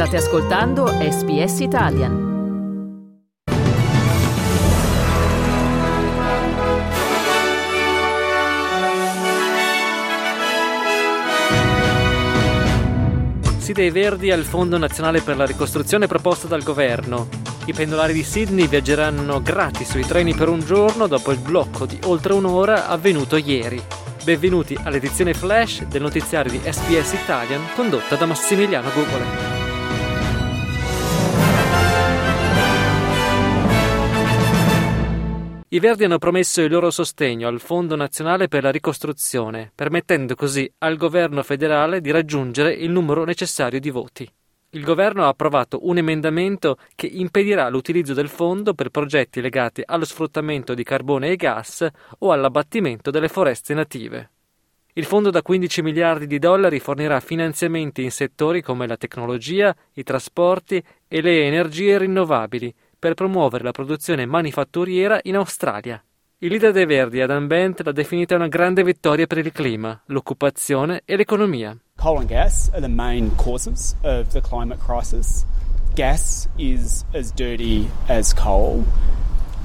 State 0.00 0.16
ascoltando 0.16 0.86
SBS 0.86 1.60
Italian. 1.60 2.28
Dei 13.66 13.90
Verdi 13.90 14.30
al 14.30 14.44
Fondo 14.44 14.78
Nazionale 14.78 15.20
per 15.20 15.36
la 15.36 15.44
Ricostruzione 15.44 16.06
proposto 16.06 16.46
dal 16.46 16.62
governo. 16.62 17.28
I 17.66 17.74
pendolari 17.74 18.14
di 18.14 18.22
Sydney 18.22 18.68
viaggeranno 18.68 19.42
gratis 19.42 19.90
sui 19.90 20.06
treni 20.06 20.34
per 20.34 20.48
un 20.48 20.60
giorno 20.60 21.08
dopo 21.08 21.30
il 21.30 21.38
blocco 21.38 21.84
di 21.84 21.98
oltre 22.04 22.32
un'ora 22.32 22.88
avvenuto 22.88 23.36
ieri. 23.36 23.78
Benvenuti 24.24 24.78
all'edizione 24.82 25.34
flash 25.34 25.84
del 25.84 26.00
notiziario 26.00 26.50
di 26.50 26.58
SBS 26.58 27.12
Italian 27.12 27.60
condotta 27.74 28.16
da 28.16 28.24
Massimiliano 28.24 28.88
Gugole. 28.94 29.59
I 35.72 35.78
Verdi 35.78 36.02
hanno 36.02 36.18
promesso 36.18 36.62
il 36.62 36.72
loro 36.72 36.90
sostegno 36.90 37.46
al 37.46 37.60
Fondo 37.60 37.94
Nazionale 37.94 38.48
per 38.48 38.64
la 38.64 38.72
Ricostruzione, 38.72 39.70
permettendo 39.72 40.34
così 40.34 40.68
al 40.78 40.96
governo 40.96 41.44
federale 41.44 42.00
di 42.00 42.10
raggiungere 42.10 42.72
il 42.72 42.90
numero 42.90 43.22
necessario 43.22 43.78
di 43.78 43.90
voti. 43.90 44.28
Il 44.70 44.82
governo 44.82 45.22
ha 45.22 45.28
approvato 45.28 45.86
un 45.86 45.96
emendamento 45.96 46.76
che 46.96 47.06
impedirà 47.06 47.68
l'utilizzo 47.68 48.14
del 48.14 48.26
fondo 48.26 48.74
per 48.74 48.88
progetti 48.88 49.40
legati 49.40 49.80
allo 49.84 50.04
sfruttamento 50.04 50.74
di 50.74 50.82
carbone 50.82 51.28
e 51.28 51.36
gas 51.36 51.86
o 52.18 52.32
all'abbattimento 52.32 53.12
delle 53.12 53.28
foreste 53.28 53.72
native. 53.72 54.30
Il 54.94 55.04
fondo 55.04 55.30
da 55.30 55.40
15 55.40 55.82
miliardi 55.82 56.26
di 56.26 56.40
dollari 56.40 56.80
fornirà 56.80 57.20
finanziamenti 57.20 58.02
in 58.02 58.10
settori 58.10 58.60
come 58.60 58.88
la 58.88 58.96
tecnologia, 58.96 59.72
i 59.92 60.02
trasporti 60.02 60.82
e 61.06 61.20
le 61.20 61.44
energie 61.44 61.96
rinnovabili, 61.96 62.74
per 63.00 63.14
promuovere 63.14 63.64
la 63.64 63.72
produzione 63.72 64.26
manifatturiera 64.26 65.18
in 65.22 65.36
Australia. 65.36 66.00
Il 66.42 66.50
leader 66.50 66.70
dei 66.70 66.86
Verdi, 66.86 67.20
Adam 67.20 67.46
Bent, 67.46 67.82
l'ha 67.82 67.92
definita 67.92 68.34
una 68.34 68.46
grande 68.46 68.84
vittoria 68.84 69.26
per 69.26 69.38
il 69.38 69.50
clima, 69.52 70.00
l'occupazione 70.06 71.02
e 71.04 71.16
l'economia. 71.16 71.76
Coal 71.96 72.18
and 72.18 72.28
gas 72.28 72.70
are 72.72 72.80
the 72.80 72.88
main 72.88 73.34
causes 73.36 73.96
of 74.02 74.28
the 74.28 74.40
climate 74.40 74.78
crisis. 74.78 75.44
Gas 75.94 76.48
is 76.56 77.04
as 77.12 77.32
dirty 77.32 77.90
as 78.08 78.32
coal, 78.32 78.84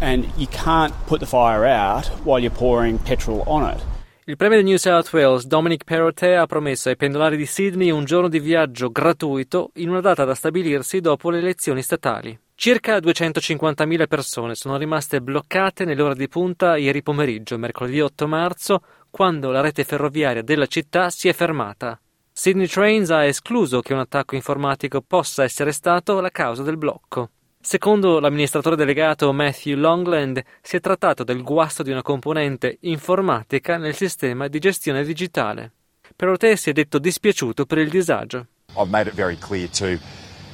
and 0.00 0.26
you 0.36 0.46
can't 0.48 0.92
put 1.06 1.20
the 1.20 1.26
fire 1.26 1.64
out 1.64 2.10
while 2.24 2.40
you're 2.40 2.54
pouring 2.54 2.98
petrol 2.98 3.42
on 3.46 3.72
it. 3.72 3.80
Il 4.24 4.36
premio 4.36 4.58
di 4.58 4.64
New 4.64 4.76
South 4.76 5.10
Wales, 5.14 5.46
Dominic 5.46 5.84
Perrottet, 5.84 6.36
ha 6.36 6.44
promesso 6.44 6.90
ai 6.90 6.96
pendolari 6.96 7.38
di 7.38 7.46
Sydney 7.46 7.90
un 7.90 8.04
giorno 8.04 8.28
di 8.28 8.38
viaggio 8.38 8.90
gratuito 8.90 9.70
in 9.76 9.88
una 9.88 10.02
data 10.02 10.26
da 10.26 10.34
stabilirsi 10.34 11.00
dopo 11.00 11.30
le 11.30 11.38
elezioni 11.38 11.80
statali. 11.80 12.38
Circa 12.54 12.98
250.000 12.98 14.06
persone 14.06 14.54
sono 14.54 14.76
rimaste 14.76 15.22
bloccate 15.22 15.86
nelle 15.86 16.02
ore 16.02 16.16
di 16.16 16.28
punta 16.28 16.76
ieri 16.76 17.02
pomeriggio, 17.02 17.56
mercoledì 17.56 18.02
8 18.02 18.28
marzo, 18.28 18.82
quando 19.08 19.50
la 19.50 19.62
rete 19.62 19.84
ferroviaria 19.84 20.42
della 20.42 20.66
città 20.66 21.08
si 21.08 21.26
è 21.28 21.32
fermata. 21.32 21.98
Sydney 22.30 22.66
Trains 22.66 23.10
ha 23.10 23.24
escluso 23.24 23.80
che 23.80 23.94
un 23.94 24.00
attacco 24.00 24.34
informatico 24.34 25.00
possa 25.00 25.44
essere 25.44 25.72
stato 25.72 26.20
la 26.20 26.30
causa 26.30 26.62
del 26.62 26.76
blocco. 26.76 27.30
Secondo 27.70 28.18
l'amministratore 28.18 28.74
delegato 28.74 29.32
Matthew 29.32 29.76
Longland, 29.76 30.42
si 30.60 30.74
è 30.74 30.80
trattato 30.80 31.22
del 31.22 31.44
guasto 31.44 31.84
di 31.84 31.92
una 31.92 32.02
componente 32.02 32.78
informatica 32.80 33.76
nel 33.76 33.94
sistema 33.94 34.48
di 34.48 34.58
gestione 34.58 35.04
digitale. 35.04 35.70
Perrotet 36.16 36.56
si 36.56 36.70
è 36.70 36.72
detto 36.72 36.98
dispiaciuto 36.98 37.66
per 37.66 37.78
il 37.78 37.88
disagio. 37.88 38.48
I've 38.76 38.90
made 38.90 39.08
it 39.08 39.14
very 39.14 39.38
clear 39.38 39.68
to 39.68 39.96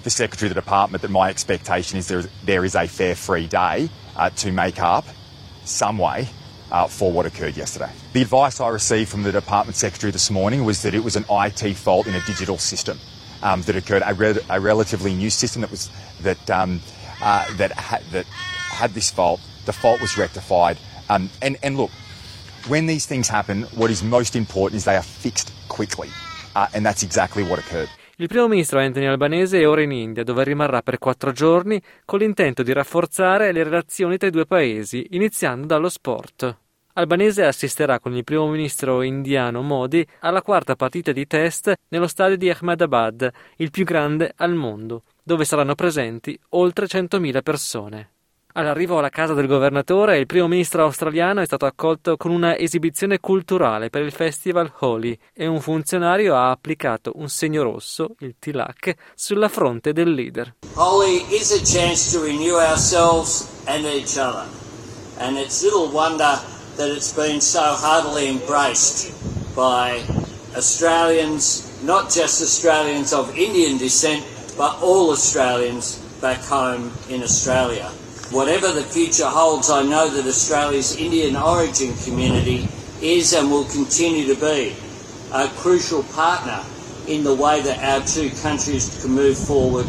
the 0.03 0.11
Secretary 0.11 0.51
of 0.51 0.55
the 0.55 0.61
Department 0.61 1.01
that 1.01 1.11
my 1.11 1.31
expectation 1.31 1.99
is 1.99 2.07
there, 2.07 2.29
there 2.45 2.67
is 2.67 2.75
a 2.75 2.87
fair, 2.87 3.17
free 3.17 3.47
day 3.47 3.89
uh, 4.19 4.29
to 4.35 4.53
make 4.53 4.79
up 4.79 5.07
some 5.65 5.99
way 5.99 6.29
uh, 6.71 6.87
for 6.87 7.11
what 7.11 7.25
occurred 7.25 7.57
yesterday. 7.57 7.91
The 8.13 8.21
advice 8.21 8.61
I 8.61 8.69
received 8.69 9.09
from 9.09 9.23
the 9.23 9.33
Department 9.33 9.75
Secretary 9.75 10.13
this 10.13 10.31
morning 10.31 10.67
was 10.67 10.83
that 10.83 10.93
it 10.93 11.03
was 11.03 11.17
an 11.17 11.25
IT 11.31 11.77
fault 11.77 12.07
in 12.07 12.15
a 12.15 12.21
digital 12.27 12.59
system 12.59 12.99
um, 13.43 13.63
that 13.63 13.75
occurred, 13.75 14.03
a, 14.05 14.13
re- 14.13 14.45
a, 14.51 14.61
relatively 14.61 15.15
new 15.15 15.31
system 15.31 15.63
that 15.63 15.71
was 15.71 15.89
that 16.21 16.51
um, 16.51 16.81
uh, 17.23 17.45
that, 17.57 17.73
ha- 17.73 18.03
that 18.13 18.27
had 18.71 18.93
this 18.93 19.11
fault. 19.11 19.41
The 19.65 19.73
fault 19.73 20.01
was 20.01 20.17
rectified, 20.17 20.79
um, 21.09 21.29
and 21.43 21.57
and 21.63 21.77
look, 21.77 21.91
when 22.69 22.87
these 22.87 23.07
things 23.07 23.29
happen, 23.29 23.67
what 23.75 23.91
is 23.91 24.03
most 24.03 24.37
important 24.37 24.79
is 24.79 24.85
they 24.85 24.97
are 24.97 25.03
fixed 25.03 25.51
quickly, 25.69 26.09
uh, 26.55 26.69
and 26.73 26.85
that's 26.85 27.03
exactly 27.03 27.43
what 27.43 27.59
occurred. 27.59 27.89
Il 28.19 28.29
primo 28.29 28.49
ministro 28.49 28.79
Anthony 28.79 29.07
Albanese 29.07 29.61
è 29.61 29.69
ora 29.69 29.83
in 29.83 29.93
India, 29.93 30.25
dove 30.25 30.43
rimarrà 30.45 30.81
per 30.83 30.99
quattro 30.99 31.33
giorni 31.33 31.83
con 32.05 32.21
l'intento 32.21 32.63
di 32.63 32.73
rafforzare 32.73 33.53
le 33.53 33.63
relazioni 33.63 34.17
tra 34.17 34.29
i 34.29 34.31
due 34.31 34.47
paesi, 34.47 35.07
iniziando 35.11 35.67
dallo 35.67 35.91
sport. 35.91 36.57
Albanese 36.95 37.45
assisterà 37.45 38.01
con 38.01 38.17
il 38.17 38.25
primo 38.25 38.49
ministro 38.49 39.03
indiano 39.03 39.61
Modi 39.61 40.07
alla 40.21 40.41
quarta 40.41 40.77
partita 40.77 41.13
di 41.13 41.27
test 41.27 41.75
nello 41.89 42.07
stadio 42.07 42.39
di 42.39 42.49
Ahmedabad, 42.49 43.31
il 43.57 43.71
più 43.71 43.85
grande 43.85 44.33
al 44.37 44.55
mondo, 44.55 45.03
dove 45.27 45.45
saranno 45.45 45.75
presenti 45.75 46.39
oltre 46.51 46.87
100.000 46.87 47.43
persone. 47.43 48.11
All'arrivo 48.53 48.99
alla 48.99 49.09
casa 49.09 49.35
del 49.35 49.49
governatore, 49.49 50.19
il 50.19 50.27
primo 50.27 50.47
ministro 50.47 50.85
australiano 50.85 51.41
è 51.41 51.45
stato 51.45 51.67
accolto 51.67 52.17
con 52.17 52.31
una 52.31 52.57
esibizione 52.57 53.19
culturale 53.19 53.91
per 53.91 54.03
il 54.03 54.13
festival 54.13 54.73
Holi 54.79 55.19
e 55.35 55.49
un 55.49 55.61
funzionario 55.61 56.37
ha 56.37 56.51
applicato 56.51 57.11
un 57.17 57.29
segno 57.29 57.65
rosso, 57.65 58.15
il 58.21 58.37
tilak, 58.39 58.95
sulla 59.17 59.49
fronte 59.49 59.93
del 59.93 60.15
leader. 60.15 60.55
Holi 60.75 61.25
is 61.35 61.51
a 61.51 61.61
chance 61.61 62.17
to 62.17 62.25
renew 62.25 62.55
ourselves 62.55 63.49
and 63.67 63.85
each 63.85 64.17
other. 64.17 64.47
And 65.19 65.37
it's 65.37 65.65
little 65.65 65.91
wonder 65.93 66.41
that 66.77 66.89
it's 66.89 67.13
been 67.13 67.41
so 67.41 67.75
heartily 67.75 68.29
embraced 68.29 69.13
by 69.57 70.01
Australians, 70.55 71.83
not 71.83 72.13
just 72.13 72.41
Australians 72.41 73.13
of 73.13 73.37
Indian 73.37 73.77
descent, 73.77 74.23
but 74.57 74.81
all 74.83 75.11
Australians 75.11 75.99
back 76.21 76.41
home 76.41 76.91
in 77.09 77.23
Australia. 77.23 77.91
Whatever 78.31 78.73
the 78.73 78.83
future 78.83 79.29
holds, 79.29 79.71
I 79.71 79.83
know 79.83 80.09
that 80.09 80.27
Australia's 80.27 80.97
Indian 80.97 81.37
origin 81.37 81.95
community 82.05 82.69
is 83.01 83.33
and 83.35 83.51
will 83.51 83.67
continue 83.67 84.27
to 84.27 84.41
be 84.41 84.75
a 85.33 85.49
crucial 85.61 86.03
partner 86.15 86.61
in 87.07 87.23
the 87.23 87.35
way 87.35 87.61
that 87.63 87.79
our 87.83 88.03
two 88.05 88.31
countries 88.43 89.01
can 89.01 89.13
move 89.13 89.37
forward. 89.37 89.87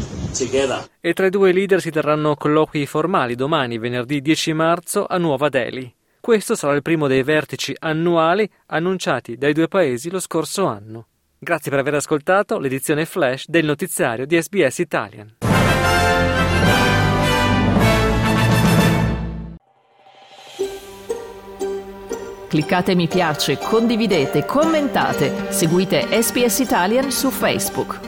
E 1.01 1.13
tra 1.13 1.25
i 1.25 1.29
due 1.31 1.51
leader 1.51 1.81
si 1.81 1.89
terranno 1.89 2.35
colloqui 2.35 2.85
formali 2.85 3.33
domani, 3.33 3.79
venerdì 3.79 4.21
10 4.21 4.53
marzo, 4.53 5.07
a 5.07 5.17
Nuova 5.17 5.49
Delhi. 5.49 5.91
Questo 6.19 6.53
sarà 6.53 6.75
il 6.75 6.83
primo 6.83 7.07
dei 7.07 7.23
vertici 7.23 7.75
annuali 7.79 8.47
annunciati 8.67 9.35
dai 9.35 9.53
due 9.53 9.67
paesi 9.67 10.11
lo 10.11 10.19
scorso 10.19 10.65
anno. 10.65 11.07
Grazie 11.39 11.69
per 11.69 11.79
aver 11.79 11.93
ascoltato 11.93 12.57
l'edizione 12.57 13.05
flash 13.05 13.45
del 13.47 13.63
notiziario 13.63 14.25
di 14.25 14.41
SBS 14.41 14.79
Italian. 14.79 15.35
Cliccate 22.47 22.95
mi 22.95 23.07
piace, 23.07 23.57
condividete, 23.57 24.45
commentate, 24.45 25.51
seguite 25.51 26.07
SPS 26.21 26.59
Italian 26.59 27.11
su 27.11 27.29
Facebook. 27.29 28.06